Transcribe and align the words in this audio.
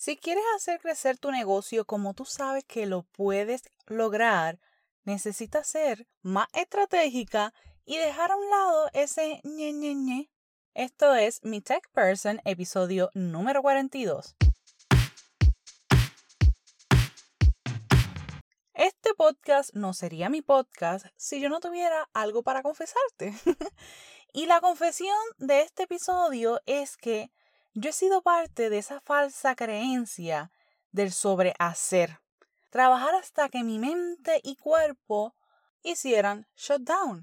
Si 0.00 0.16
quieres 0.16 0.44
hacer 0.54 0.78
crecer 0.78 1.18
tu 1.18 1.32
negocio 1.32 1.84
como 1.84 2.14
tú 2.14 2.24
sabes 2.24 2.64
que 2.64 2.86
lo 2.86 3.02
puedes 3.02 3.64
lograr, 3.88 4.60
necesitas 5.02 5.66
ser 5.66 6.06
más 6.22 6.46
estratégica 6.52 7.52
y 7.84 7.96
dejar 7.96 8.30
a 8.30 8.36
un 8.36 8.48
lado 8.48 8.90
ese 8.92 9.40
ñe 9.42 9.72
ñe 9.72 9.96
ñe. 9.96 10.30
Esto 10.74 11.16
es 11.16 11.42
Mi 11.42 11.60
Tech 11.60 11.90
Person, 11.90 12.40
episodio 12.44 13.10
número 13.12 13.60
42. 13.60 14.36
Este 18.74 19.14
podcast 19.16 19.74
no 19.74 19.94
sería 19.94 20.28
mi 20.28 20.42
podcast 20.42 21.06
si 21.16 21.40
yo 21.40 21.48
no 21.48 21.58
tuviera 21.58 22.08
algo 22.12 22.44
para 22.44 22.62
confesarte. 22.62 23.34
y 24.32 24.46
la 24.46 24.60
confesión 24.60 25.18
de 25.38 25.62
este 25.62 25.82
episodio 25.82 26.60
es 26.66 26.96
que 26.96 27.32
yo 27.80 27.90
he 27.90 27.92
sido 27.92 28.22
parte 28.22 28.70
de 28.70 28.78
esa 28.78 29.00
falsa 29.00 29.54
creencia 29.54 30.50
del 30.90 31.12
sobrehacer. 31.12 32.18
Trabajar 32.70 33.14
hasta 33.14 33.48
que 33.48 33.62
mi 33.62 33.78
mente 33.78 34.40
y 34.42 34.56
cuerpo 34.56 35.36
hicieran 35.82 36.48
shutdown. 36.56 37.20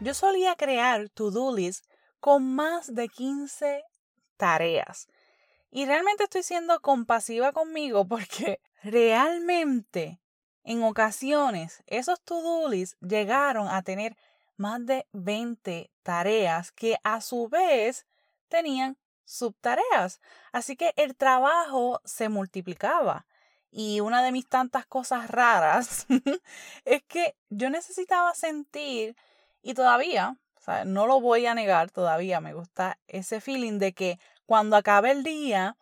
Yo 0.00 0.14
solía 0.14 0.56
crear 0.56 1.08
to-do 1.10 1.54
list 1.54 1.86
con 2.18 2.54
más 2.54 2.92
de 2.92 3.08
15 3.08 3.84
tareas 4.36 5.06
y 5.70 5.86
realmente 5.86 6.24
estoy 6.24 6.42
siendo 6.42 6.80
compasiva 6.80 7.52
conmigo 7.52 8.04
porque 8.08 8.60
realmente 8.82 10.20
en 10.64 10.82
ocasiones 10.82 11.84
esos 11.86 12.20
to-do 12.20 12.68
lists 12.68 12.96
llegaron 13.00 13.68
a 13.68 13.82
tener 13.82 14.16
más 14.56 14.84
de 14.86 15.06
20 15.12 15.90
tareas 16.02 16.72
que 16.72 16.96
a 17.02 17.20
su 17.20 17.48
vez 17.48 18.06
tenían 18.48 18.96
subtareas. 19.24 20.20
Así 20.52 20.76
que 20.76 20.92
el 20.96 21.16
trabajo 21.16 22.00
se 22.04 22.28
multiplicaba. 22.28 23.26
Y 23.70 24.00
una 24.00 24.22
de 24.22 24.30
mis 24.30 24.48
tantas 24.48 24.86
cosas 24.86 25.28
raras 25.30 26.06
es 26.84 27.02
que 27.02 27.36
yo 27.48 27.70
necesitaba 27.70 28.34
sentir, 28.34 29.16
y 29.62 29.74
todavía, 29.74 30.36
no 30.86 31.06
lo 31.06 31.20
voy 31.20 31.46
a 31.46 31.54
negar, 31.54 31.90
todavía 31.90 32.40
me 32.40 32.54
gusta 32.54 32.98
ese 33.08 33.40
feeling 33.40 33.78
de 33.78 33.92
que 33.92 34.18
cuando 34.46 34.76
acabe 34.76 35.10
el 35.10 35.24
día, 35.24 35.76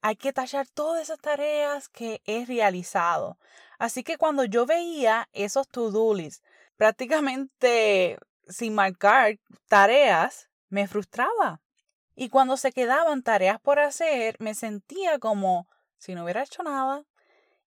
hay 0.00 0.16
que 0.16 0.32
tallar 0.32 0.66
todas 0.68 1.02
esas 1.02 1.18
tareas 1.18 1.88
que 1.88 2.22
he 2.26 2.44
realizado. 2.46 3.38
Así 3.78 4.02
que 4.02 4.16
cuando 4.16 4.44
yo 4.44 4.66
veía 4.66 5.28
esos 5.32 5.68
to-do 5.68 6.14
lists 6.14 6.42
prácticamente 6.76 8.18
sin 8.48 8.74
marcar 8.74 9.38
tareas, 9.68 10.50
me 10.68 10.86
frustraba. 10.86 11.60
Y 12.14 12.28
cuando 12.28 12.56
se 12.56 12.72
quedaban 12.72 13.22
tareas 13.22 13.60
por 13.60 13.78
hacer, 13.78 14.36
me 14.38 14.54
sentía 14.54 15.18
como 15.18 15.68
si 15.98 16.14
no 16.14 16.24
hubiera 16.24 16.42
hecho 16.42 16.62
nada. 16.62 17.04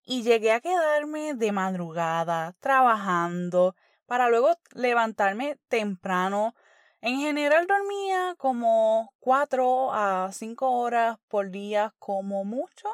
Y 0.04 0.24
llegué 0.24 0.54
a 0.54 0.62
quedarme 0.62 1.34
de 1.34 1.52
madrugada 1.52 2.54
trabajando 2.60 3.76
para 4.06 4.30
luego 4.30 4.56
levantarme 4.74 5.60
temprano 5.68 6.56
en 7.02 7.20
general 7.20 7.68
dormía 7.68 8.36
como 8.38 9.14
4 9.20 9.94
a 9.94 10.32
5 10.34 10.72
horas 10.72 11.20
por 11.28 11.52
día 11.52 11.94
como 12.00 12.44
mucho 12.44 12.90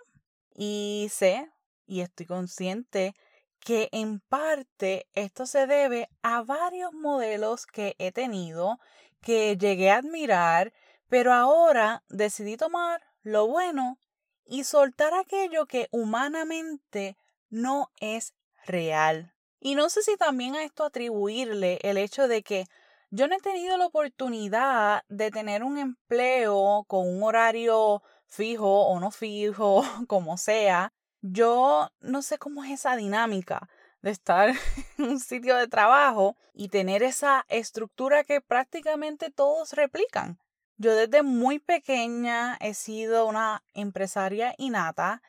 y 0.53 1.07
sé 1.09 1.49
y 1.87 2.01
estoy 2.01 2.25
consciente 2.25 3.15
que 3.63 3.89
en 3.91 4.19
parte 4.19 5.07
esto 5.13 5.45
se 5.45 5.67
debe 5.67 6.09
a 6.21 6.43
varios 6.43 6.93
modelos 6.93 7.65
que 7.65 7.95
he 7.97 8.11
tenido, 8.11 8.79
que 9.21 9.57
llegué 9.57 9.89
a 9.89 9.97
admirar, 9.97 10.73
pero 11.07 11.33
ahora 11.33 12.03
decidí 12.09 12.57
tomar 12.57 13.01
lo 13.21 13.47
bueno 13.47 13.99
y 14.45 14.65
soltar 14.65 15.13
aquello 15.13 15.65
que 15.65 15.87
humanamente 15.91 17.17
no 17.49 17.91
es 18.01 18.33
real. 18.65 19.33
Y 19.59 19.75
no 19.75 19.89
sé 19.89 20.01
si 20.01 20.17
también 20.17 20.55
a 20.55 20.63
esto 20.63 20.83
atribuirle 20.83 21.79
el 21.83 21.97
hecho 21.97 22.27
de 22.27 22.43
que 22.43 22.65
yo 23.11 23.27
no 23.27 23.35
he 23.35 23.39
tenido 23.39 23.77
la 23.77 23.85
oportunidad 23.85 25.03
de 25.07 25.31
tener 25.31 25.63
un 25.63 25.77
empleo 25.77 26.83
con 26.87 27.07
un 27.07 27.23
horario 27.23 28.01
fijo 28.25 28.87
o 28.87 28.99
no 28.99 29.11
fijo, 29.11 29.83
como 30.07 30.37
sea. 30.37 30.91
Yo 31.25 31.89
no 32.01 32.21
sé 32.21 32.37
cómo 32.37 32.65
es 32.65 32.71
esa 32.71 32.97
dinámica 32.97 33.69
de 34.01 34.11
estar 34.11 34.49
en 34.97 35.05
un 35.05 35.19
sitio 35.21 35.55
de 35.55 35.69
trabajo 35.69 36.35
y 36.53 36.67
tener 36.67 37.01
esa 37.01 37.45
estructura 37.47 38.25
que 38.25 38.41
prácticamente 38.41 39.31
todos 39.31 39.71
replican. 39.71 40.37
Yo 40.75 40.93
desde 40.93 41.23
muy 41.23 41.59
pequeña 41.59 42.57
he 42.59 42.73
sido 42.73 43.25
una 43.25 43.63
empresaria 43.73 44.53
innata 44.57 45.21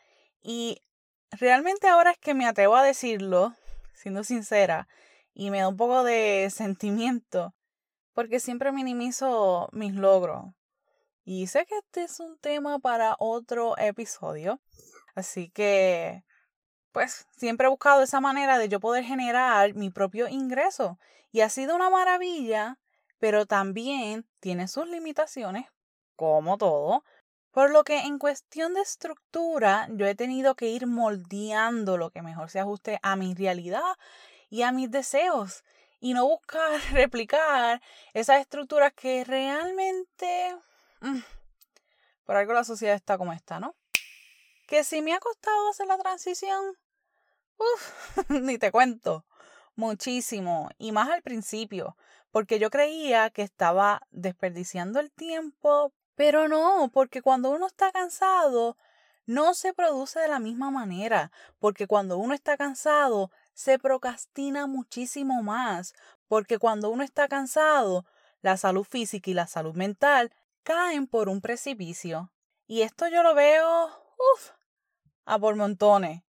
y 0.42 0.82
realmente 1.30 1.86
ahora 1.86 2.10
es 2.10 2.18
que 2.18 2.34
me 2.34 2.48
atrevo 2.48 2.74
a 2.74 2.82
decirlo, 2.82 3.54
siendo 3.92 4.24
sincera, 4.24 4.88
y 5.32 5.52
me 5.52 5.60
da 5.60 5.68
un 5.68 5.76
poco 5.76 6.02
de 6.02 6.50
sentimiento 6.54 7.54
porque 8.14 8.40
siempre 8.40 8.72
minimizo 8.72 9.68
mis 9.70 9.94
logros. 9.94 10.46
Y 11.24 11.46
sé 11.46 11.66
que 11.66 11.78
este 11.78 12.02
es 12.02 12.18
un 12.18 12.36
tema 12.38 12.80
para 12.80 13.14
otro 13.20 13.78
episodio, 13.78 14.60
así 15.14 15.48
que 15.50 16.24
pues 16.92 17.26
siempre 17.36 17.66
he 17.66 17.70
buscado 17.70 18.02
esa 18.02 18.20
manera 18.20 18.56
de 18.56 18.68
yo 18.68 18.78
poder 18.78 19.02
generar 19.02 19.74
mi 19.74 19.90
propio 19.90 20.28
ingreso 20.28 20.98
y 21.32 21.40
ha 21.40 21.48
sido 21.48 21.74
una 21.74 21.90
maravilla, 21.90 22.78
pero 23.18 23.46
también 23.46 24.24
tiene 24.38 24.68
sus 24.68 24.88
limitaciones, 24.88 25.66
como 26.14 26.56
todo, 26.56 27.04
por 27.50 27.70
lo 27.70 27.82
que 27.82 28.00
en 28.00 28.20
cuestión 28.20 28.74
de 28.74 28.82
estructura 28.82 29.88
yo 29.90 30.06
he 30.06 30.14
tenido 30.14 30.54
que 30.54 30.68
ir 30.68 30.86
moldeando 30.86 31.96
lo 31.96 32.10
que 32.10 32.22
mejor 32.22 32.50
se 32.50 32.60
ajuste 32.60 33.00
a 33.02 33.16
mi 33.16 33.34
realidad 33.34 33.96
y 34.48 34.62
a 34.62 34.70
mis 34.70 34.88
deseos 34.88 35.64
y 35.98 36.14
no 36.14 36.26
buscar 36.26 36.80
replicar 36.92 37.82
esas 38.12 38.40
estructuras 38.40 38.92
que 38.92 39.24
realmente... 39.24 40.56
Mm, 41.00 41.20
por 42.24 42.36
algo 42.36 42.52
la 42.52 42.62
sociedad 42.62 42.94
está 42.94 43.18
como 43.18 43.32
está, 43.32 43.58
¿no? 43.58 43.74
Que 44.66 44.84
si 44.84 45.02
me 45.02 45.14
ha 45.14 45.20
costado 45.20 45.68
hacer 45.68 45.86
la 45.86 45.98
transición, 45.98 46.76
uff, 47.58 48.18
ni 48.30 48.58
te 48.58 48.70
cuento, 48.70 49.24
muchísimo, 49.76 50.70
y 50.78 50.92
más 50.92 51.10
al 51.10 51.22
principio, 51.22 51.96
porque 52.30 52.58
yo 52.58 52.70
creía 52.70 53.30
que 53.30 53.42
estaba 53.42 54.02
desperdiciando 54.10 55.00
el 55.00 55.10
tiempo, 55.12 55.92
pero 56.14 56.48
no, 56.48 56.90
porque 56.92 57.22
cuando 57.22 57.50
uno 57.50 57.66
está 57.66 57.92
cansado, 57.92 58.76
no 59.26 59.54
se 59.54 59.72
produce 59.72 60.20
de 60.20 60.28
la 60.28 60.38
misma 60.38 60.70
manera, 60.70 61.30
porque 61.58 61.86
cuando 61.86 62.18
uno 62.18 62.34
está 62.34 62.56
cansado, 62.56 63.30
se 63.54 63.78
procrastina 63.78 64.66
muchísimo 64.66 65.42
más, 65.42 65.94
porque 66.28 66.58
cuando 66.58 66.90
uno 66.90 67.04
está 67.04 67.28
cansado, 67.28 68.04
la 68.42 68.56
salud 68.56 68.84
física 68.84 69.30
y 69.30 69.34
la 69.34 69.46
salud 69.46 69.74
mental 69.74 70.32
caen 70.62 71.06
por 71.06 71.28
un 71.28 71.40
precipicio. 71.40 72.30
Y 72.66 72.82
esto 72.82 73.08
yo 73.08 73.22
lo 73.22 73.34
veo, 73.34 73.90
uff, 74.34 74.50
a 75.24 75.38
por 75.38 75.56
montones. 75.56 76.22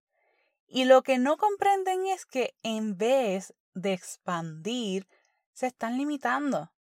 Y 0.68 0.86
lo 0.86 1.04
que 1.04 1.18
no 1.18 1.38
comprenden 1.38 2.08
es 2.08 2.26
que 2.26 2.56
en 2.64 2.98
vez 2.98 3.54
de 3.74 3.94
expandir, 3.94 5.08
se 5.54 5.68
están 5.68 5.98
limitando. 5.98 6.72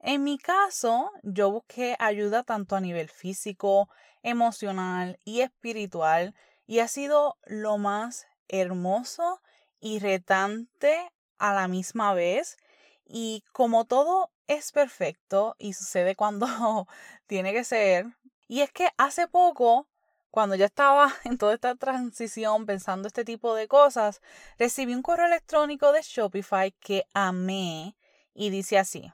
En 0.00 0.24
mi 0.24 0.38
caso, 0.38 1.10
yo 1.22 1.50
busqué 1.50 1.96
ayuda 1.98 2.42
tanto 2.42 2.76
a 2.76 2.80
nivel 2.80 3.08
físico, 3.08 3.88
emocional 4.22 5.20
y 5.24 5.40
espiritual 5.40 6.34
y 6.66 6.80
ha 6.80 6.88
sido 6.88 7.38
lo 7.44 7.78
más 7.78 8.26
hermoso 8.48 9.40
y 9.80 10.00
retante 10.00 11.12
a 11.38 11.54
la 11.54 11.68
misma 11.68 12.14
vez. 12.14 12.56
Y 13.04 13.44
como 13.52 13.84
todo 13.84 14.32
es 14.48 14.72
perfecto 14.72 15.54
y 15.58 15.72
sucede 15.72 16.16
cuando 16.16 16.46
tiene 17.26 17.52
que 17.52 17.64
ser, 17.64 18.06
y 18.48 18.60
es 18.60 18.70
que 18.70 18.88
hace 18.96 19.28
poco, 19.28 19.88
cuando 20.30 20.54
ya 20.54 20.66
estaba 20.66 21.12
en 21.24 21.38
toda 21.38 21.54
esta 21.54 21.74
transición 21.74 22.66
pensando 22.66 23.08
este 23.08 23.24
tipo 23.24 23.54
de 23.54 23.68
cosas, 23.68 24.20
recibí 24.58 24.94
un 24.94 25.02
correo 25.02 25.26
electrónico 25.26 25.92
de 25.92 26.02
Shopify 26.02 26.72
que 26.72 27.04
amé 27.14 27.96
y 28.34 28.50
dice 28.50 28.78
así: 28.78 29.12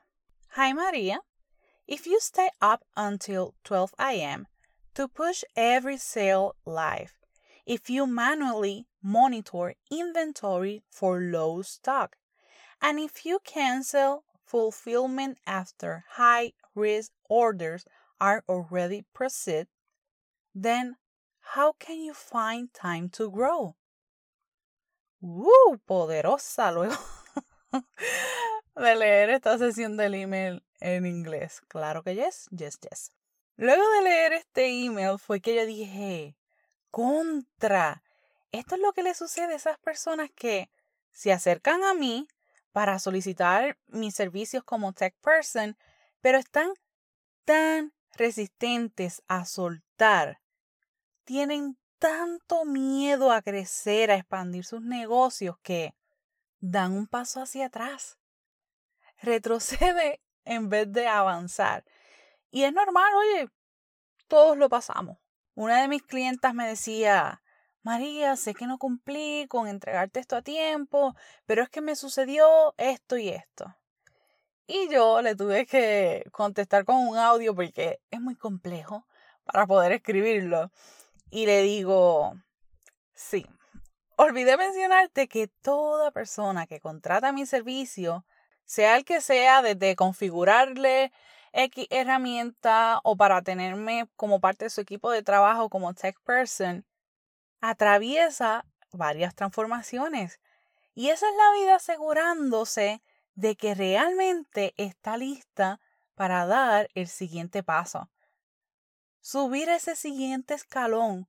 Hi 0.57 0.75
Maria, 0.75 1.21
if 1.87 2.07
you 2.07 2.19
stay 2.21 2.49
up 2.61 2.85
until 2.97 3.55
12 3.65 3.95
a.m. 3.99 4.47
to 4.95 5.09
push 5.09 5.45
every 5.57 5.99
sale 5.99 6.55
live, 6.65 7.15
if 7.67 7.89
you 7.89 8.07
manually 8.07 8.87
monitor 9.03 9.75
inventory 9.91 10.83
for 10.89 11.21
low 11.21 11.63
stock. 11.63 12.17
And 12.81 12.99
if 12.99 13.27
you 13.27 13.41
cancel 13.45 14.25
fulfillment 14.45 15.39
after 15.47 16.05
high 16.13 16.53
risk 16.75 17.13
orders 17.29 17.85
are 18.21 18.45
already 18.49 19.05
processed, 19.13 19.69
then 20.55 20.97
how 21.55 21.75
can 21.79 22.03
you 22.03 22.15
find 22.15 22.73
time 22.73 23.09
to 23.11 23.31
grow? 23.31 23.77
¡Uh! 25.21 25.77
Poderosa 25.87 26.73
luego 26.73 26.97
de 28.77 28.97
leer 28.97 29.31
esta 29.31 29.59
sesión 29.59 29.97
del 29.97 30.15
email 30.15 30.65
en 30.81 31.07
inglés. 31.07 31.61
Claro 31.69 32.03
que 32.03 32.15
yes, 32.15 32.49
yes, 32.51 32.79
yes. 32.81 33.13
Luego 33.57 33.83
de 33.91 34.03
leer 34.03 34.33
este 34.33 34.67
email 34.85 35.19
fue 35.19 35.41
que 35.41 35.55
yo 35.55 35.67
dije, 35.67 36.37
contra, 36.91 38.03
esto 38.51 38.75
es 38.77 38.81
lo 38.81 38.93
que 38.93 39.03
le 39.03 39.15
sucede 39.15 39.53
a 39.53 39.57
esas 39.57 39.79
personas 39.79 40.31
que 40.35 40.71
se 41.13 41.33
acercan 41.33 41.85
a 41.85 41.95
mí 41.95 42.27
para 42.73 42.99
solicitar 42.99 43.79
mis 43.87 44.15
servicios 44.15 44.65
como 44.65 44.95
tech 44.95 45.15
person, 45.21 45.77
pero 46.23 46.39
están 46.39 46.73
tan 47.45 47.93
resistentes 48.15 49.23
a 49.29 49.45
soltar, 49.45 50.42
tienen 51.25 51.77
tanto 51.99 52.65
miedo 52.65 53.31
a 53.31 53.43
crecer, 53.43 54.11
a 54.11 54.17
expandir 54.17 54.65
sus 54.65 54.83
negocios, 54.83 55.57
que 55.63 55.95
dan 56.61 56.93
un 56.93 57.07
paso 57.07 57.41
hacia 57.41 57.67
atrás. 57.67 58.19
Retrocede 59.21 60.21
en 60.45 60.69
vez 60.69 60.91
de 60.93 61.07
avanzar. 61.07 61.85
Y 62.51 62.65
es 62.65 62.73
normal, 62.73 63.13
oye, 63.15 63.49
todos 64.29 64.57
lo 64.57 64.69
pasamos. 64.69 65.19
Una 65.55 65.83
de 65.83 65.89
mis 65.89 66.03
clientas 66.03 66.55
me 66.55 66.67
decía, 66.67 67.43
María, 67.83 68.37
sé 68.37 68.55
que 68.55 68.67
no 68.67 68.79
cumplí 68.79 69.47
con 69.49 69.69
entregarte 69.69 70.21
esto 70.21 70.37
a 70.37 70.43
tiempo, 70.43 71.15
pero 71.47 71.63
es 71.63 71.69
que 71.69 71.81
me 71.81 71.97
sucedió 71.97 72.75
esto 72.79 73.17
y 73.17 73.29
esto. 73.29 73.77
Y 74.67 74.89
yo 74.89 75.21
le 75.23 75.35
tuve 75.35 75.67
que 75.67 76.25
contestar 76.33 76.85
con 76.85 76.97
un 76.97 77.17
audio 77.17 77.55
porque 77.55 78.01
es 78.11 78.21
muy 78.21 78.37
complejo 78.37 79.07
para 79.45 79.67
poder 79.67 79.93
escribirlo 79.93 80.71
y 81.33 81.47
le 81.47 81.63
digo, 81.63 82.35
sí, 83.15 83.47
olvidé 84.17 84.59
mencionarte 84.59 85.29
que 85.29 85.49
toda 85.49 86.11
persona 86.11 86.67
que 86.67 86.79
contrata 86.79 87.33
mi 87.33 87.47
servicio, 87.47 88.27
sea 88.67 88.99
el 88.99 89.07
que 89.07 89.23
sea, 89.23 89.63
desde 89.63 89.97
configurarle 89.97 91.11
X 91.55 91.87
herramienta 91.89 93.01
o 93.03 93.17
para 93.17 93.41
tenerme 93.41 94.11
como 94.15 94.41
parte 94.41 94.67
de 94.67 94.71
su 94.71 94.83
equipo 94.83 95.11
de 95.11 95.23
trabajo 95.23 95.71
como 95.71 95.95
tech 95.95 96.21
person, 96.23 96.85
atraviesa 97.63 98.67
varias 98.93 99.35
transformaciones. 99.35 100.39
Y 100.95 101.09
esa 101.09 101.27
es 101.27 101.35
la 101.35 101.63
vida 101.63 101.75
asegurándose 101.77 103.03
de 103.37 103.57
que 103.57 103.75
realmente 103.75 104.75
está 104.77 105.17
lista 105.17 105.81
para 106.15 106.45
dar 106.45 106.91
el 106.95 107.09
siguiente 107.09 107.63
paso 107.63 108.12
subir 109.23 109.71
ese 109.71 109.97
siguiente 109.97 110.53
escalón 110.53 111.29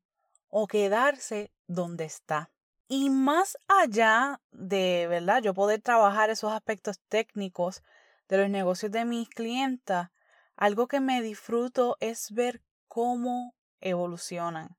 o 0.50 0.68
quedarse 0.68 1.54
donde 1.68 2.04
está. 2.04 2.50
Y 2.88 3.10
más 3.10 3.58
allá 3.68 4.42
de, 4.52 5.08
¿verdad? 5.08 5.42
Yo 5.42 5.54
poder 5.54 5.82
trabajar 5.82 6.30
esos 6.30 6.52
aspectos 6.52 7.00
técnicos 7.08 7.82
de 8.28 8.38
los 8.40 8.50
negocios 8.50 8.92
de 8.92 9.06
mis 9.06 9.30
clientas, 9.30 10.10
algo 10.56 10.88
que 10.88 11.00
me 11.00 11.22
disfruto 11.22 11.96
es 12.00 12.32
ver 12.32 12.62
cómo 12.88 13.56
evolucionan. 13.80 14.76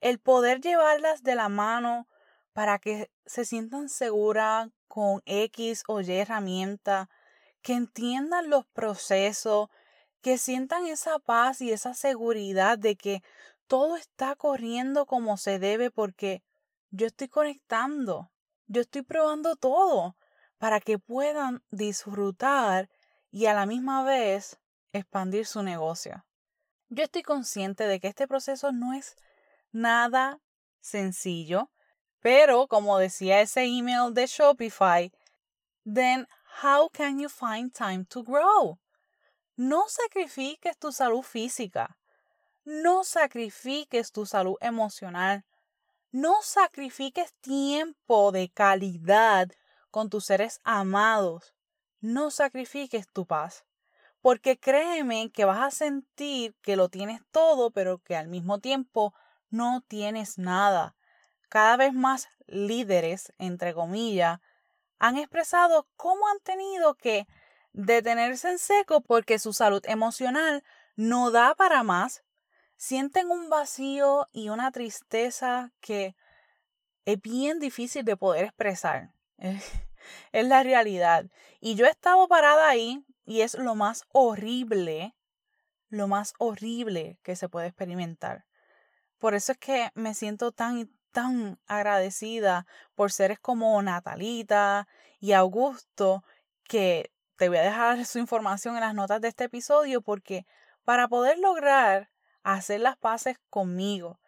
El 0.00 0.18
poder 0.18 0.60
llevarlas 0.60 1.22
de 1.22 1.34
la 1.34 1.48
mano 1.48 2.08
para 2.52 2.78
que 2.78 3.10
se 3.26 3.44
sientan 3.44 3.88
seguras 3.88 4.68
con 4.88 5.22
X 5.26 5.84
o 5.86 6.00
Y 6.00 6.12
herramienta, 6.12 7.08
que 7.62 7.74
entiendan 7.74 8.50
los 8.50 8.66
procesos, 8.66 9.70
que 10.22 10.38
sientan 10.38 10.86
esa 10.86 11.18
paz 11.18 11.60
y 11.60 11.72
esa 11.72 11.94
seguridad 11.94 12.78
de 12.78 12.96
que 12.96 13.22
todo 13.66 13.96
está 13.96 14.36
corriendo 14.36 15.04
como 15.04 15.36
se 15.36 15.58
debe 15.58 15.90
porque 15.90 16.42
yo 16.90 17.06
estoy 17.06 17.28
conectando, 17.28 18.30
yo 18.66 18.82
estoy 18.82 19.02
probando 19.02 19.56
todo 19.56 20.16
para 20.58 20.80
que 20.80 20.98
puedan 20.98 21.62
disfrutar 21.70 22.88
y 23.30 23.46
a 23.46 23.54
la 23.54 23.66
misma 23.66 24.04
vez 24.04 24.58
expandir 24.92 25.46
su 25.46 25.62
negocio. 25.62 26.24
Yo 26.88 27.04
estoy 27.04 27.22
consciente 27.22 27.86
de 27.86 27.98
que 27.98 28.08
este 28.08 28.28
proceso 28.28 28.70
no 28.70 28.92
es 28.92 29.16
nada 29.72 30.38
sencillo, 30.80 31.70
pero 32.20 32.68
como 32.68 32.98
decía 32.98 33.40
ese 33.40 33.64
email 33.64 34.14
de 34.14 34.26
Shopify, 34.26 35.10
then 35.84 36.28
how 36.62 36.88
can 36.90 37.18
you 37.18 37.28
find 37.28 37.72
time 37.74 38.04
to 38.04 38.22
grow? 38.22 38.78
No 39.56 39.84
sacrifiques 39.88 40.78
tu 40.78 40.92
salud 40.92 41.22
física. 41.22 41.98
No 42.64 43.04
sacrifiques 43.04 44.10
tu 44.10 44.24
salud 44.24 44.56
emocional. 44.60 45.44
No 46.10 46.42
sacrifiques 46.42 47.34
tiempo 47.40 48.32
de 48.32 48.48
calidad 48.48 49.50
con 49.90 50.08
tus 50.08 50.24
seres 50.24 50.60
amados. 50.64 51.54
No 52.00 52.30
sacrifiques 52.30 53.06
tu 53.12 53.26
paz. 53.26 53.66
Porque 54.22 54.58
créeme 54.58 55.30
que 55.30 55.44
vas 55.44 55.60
a 55.60 55.70
sentir 55.70 56.54
que 56.62 56.76
lo 56.76 56.88
tienes 56.88 57.20
todo, 57.30 57.70
pero 57.70 57.98
que 57.98 58.16
al 58.16 58.28
mismo 58.28 58.58
tiempo 58.58 59.12
no 59.50 59.82
tienes 59.86 60.38
nada. 60.38 60.94
Cada 61.48 61.76
vez 61.76 61.92
más 61.92 62.28
líderes, 62.46 63.34
entre 63.38 63.74
comillas, 63.74 64.40
han 64.98 65.18
expresado 65.18 65.88
cómo 65.96 66.26
han 66.28 66.38
tenido 66.40 66.94
que 66.94 67.26
detenerse 67.72 68.50
en 68.50 68.58
seco 68.58 69.00
porque 69.00 69.38
su 69.38 69.52
salud 69.52 69.82
emocional 69.86 70.62
no 70.96 71.30
da 71.30 71.54
para 71.54 71.82
más, 71.82 72.22
sienten 72.76 73.30
un 73.30 73.48
vacío 73.48 74.26
y 74.32 74.48
una 74.48 74.70
tristeza 74.72 75.72
que 75.80 76.16
es 77.04 77.20
bien 77.20 77.58
difícil 77.58 78.04
de 78.04 78.16
poder 78.16 78.44
expresar. 78.44 79.14
Es, 80.32 80.44
la 80.44 80.64
realidad. 80.64 81.26
Y 81.60 81.76
yo 81.76 81.86
he 81.86 81.90
estado 81.90 82.26
parada 82.26 82.68
ahí 82.68 83.04
y 83.24 83.42
es 83.42 83.54
lo 83.54 83.76
más 83.76 84.02
horrible, 84.08 85.14
lo 85.90 86.08
más 86.08 86.34
horrible 86.38 87.20
que 87.22 87.36
se 87.36 87.48
puede 87.48 87.68
experimentar. 87.68 88.44
Por 89.18 89.34
eso 89.34 89.52
es 89.52 89.58
que 89.58 89.90
me 89.94 90.14
siento 90.14 90.50
tan 90.50 90.90
tan 91.12 91.60
agradecida 91.66 92.66
por 92.94 93.12
seres 93.12 93.38
como 93.38 93.80
Natalita 93.82 94.88
y 95.20 95.32
Augusto 95.32 96.24
que 96.64 97.12
te 97.42 97.48
voy 97.48 97.58
a 97.58 97.62
dejar 97.62 98.06
su 98.06 98.20
información 98.20 98.76
en 98.76 98.82
las 98.82 98.94
notas 98.94 99.20
de 99.20 99.26
este 99.26 99.42
episodio 99.42 100.00
porque 100.00 100.46
para 100.84 101.08
poder 101.08 101.40
lograr 101.40 102.08
hacer 102.44 102.80
las 102.80 102.96
paces 102.96 103.36
conmigo, 103.50 104.20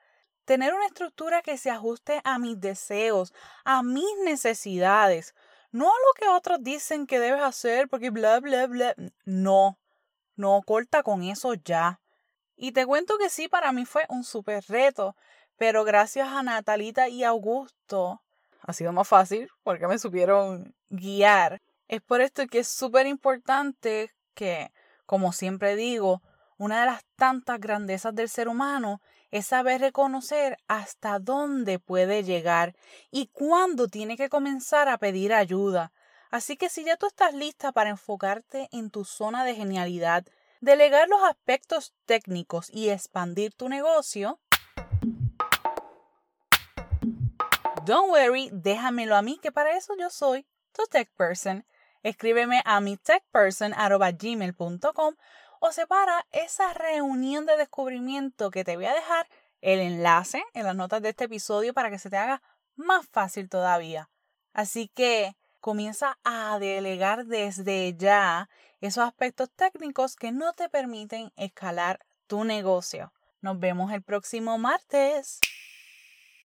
tener 0.44 0.75
una 0.75 0.87
estructura 0.87 1.40
que 1.40 1.56
se 1.56 1.70
ajuste 1.70 2.20
a 2.25 2.40
mis 2.40 2.58
deseos, 2.58 3.32
a 3.64 3.84
mis 3.84 4.19
necesidades, 4.25 5.37
no 5.70 5.87
a 5.87 5.93
lo 5.93 6.12
que 6.19 6.26
otros 6.26 6.58
dicen 6.61 7.06
que 7.06 7.20
debes 7.20 7.40
hacer 7.40 7.88
porque 7.88 8.11
bla, 8.11 8.40
bla, 8.40 8.66
bla. 8.66 8.96
No, 9.25 9.78
no, 10.34 10.60
corta 10.67 11.05
con 11.05 11.22
eso 11.22 11.55
ya. 11.55 12.00
Y 12.56 12.72
te 12.72 12.84
cuento 12.84 13.17
que 13.17 13.31
sí, 13.31 13.46
para 13.46 13.70
mí 13.70 13.84
fue 13.84 14.06
un 14.08 14.25
súper 14.25 14.64
reto, 14.67 15.14
pero 15.56 15.84
gracias 15.84 16.27
a 16.27 16.43
Natalita 16.43 17.08
y 17.08 17.22
Augusto 17.22 18.24
ha 18.60 18.72
sido 18.72 18.91
más 18.91 19.06
fácil 19.06 19.48
porque 19.62 19.86
me 19.86 20.00
supieron 20.00 20.74
guiar 20.88 21.62
es 21.88 22.00
por 22.03 22.20
esto 22.20 22.46
que 22.46 22.60
es 22.60 22.69
súper 22.69 23.06
importante 23.06 24.14
que, 24.34 24.72
como 25.06 25.32
siempre 25.32 25.76
digo, 25.76 26.22
una 26.56 26.81
de 26.81 26.86
las 26.86 27.05
tantas 27.17 27.60
grandezas 27.60 28.14
del 28.14 28.29
ser 28.29 28.48
humano 28.48 29.00
es 29.31 29.46
saber 29.46 29.81
reconocer 29.81 30.56
hasta 30.69 31.19
dónde 31.19 31.79
puede 31.79 32.22
llegar 32.22 32.76
y 33.10 33.26
cuándo 33.26 33.88
tiene 33.88 34.17
que 34.17 34.29
comenzar 34.29 34.88
a 34.88 34.98
pedir 34.98 35.32
ayuda. 35.34 35.93
Así 36.31 36.56
que 36.56 36.69
si 36.69 36.84
ya 36.84 36.96
tú 36.96 37.06
estás 37.06 37.34
lista 37.34 37.72
para 37.72 37.91
enfocarte 37.91 38.69
en 38.72 38.91
tu 38.91 39.05
zona 39.05 39.44
de 39.44 39.55
genialidad, 39.55 40.24
delegar 40.60 41.08
los 41.08 41.22
aspectos 41.22 41.94
técnicos 42.06 42.70
y 42.70 42.91
expandir 42.91 43.55
tu 43.55 43.69
negocio, 43.69 44.41
don't 47.84 48.10
worry, 48.10 48.50
déjamelo 48.53 49.17
a 49.17 49.22
mí 49.22 49.38
que 49.43 49.53
para 49.53 49.76
eso 49.76 49.94
yo 49.98 50.10
soy 50.10 50.46
tu 50.72 50.84
tech 50.86 51.10
person 51.17 51.64
escríbeme 52.05 52.63
a 52.65 52.81
mi 52.81 52.96
techperson.gmail.com 52.96 55.15
o 55.58 55.73
separa 55.73 56.25
esa 56.31 56.73
reunión 56.75 57.46
de 57.46 57.56
descubrimiento 57.56 58.53
que 58.53 58.63
te 58.63 58.77
voy 58.77 58.87
a 58.87 58.94
dejar 58.94 59.27
el 59.63 59.81
enlace 59.81 60.44
en 60.53 60.67
las 60.67 60.77
notas 60.77 61.03
de 61.03 61.08
este 61.08 61.25
episodio 61.25 61.75
para 61.75 61.91
que 61.91 61.99
se 61.99 62.11
te 62.11 62.17
haga 62.17 62.41
más 62.77 63.08
fácil 63.08 63.49
todavía. 63.49 64.08
Así 64.53 64.87
que 64.89 65.34
comienza 65.61 66.19
a 66.23 66.58
delegar 66.58 67.25
desde 67.25 67.94
ya 67.96 68.51
esos 68.82 69.05
aspectos 69.05 69.51
técnicos 69.51 70.17
que 70.17 70.31
no 70.31 70.53
te 70.53 70.69
permiten 70.69 71.32
escalar 71.37 72.05
tu 72.27 72.44
negocio. 72.44 73.15
Nos 73.41 73.58
vemos 73.58 73.91
el 73.93 74.03
próximo 74.03 74.58
martes. 74.58 75.41